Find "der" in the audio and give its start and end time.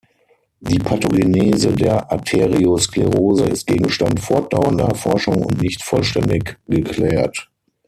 1.73-2.11